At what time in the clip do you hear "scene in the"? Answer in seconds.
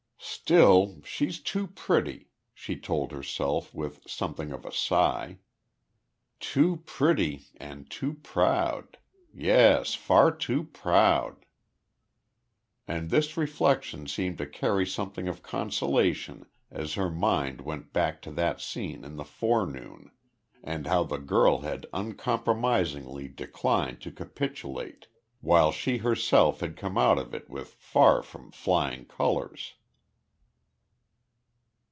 18.59-19.25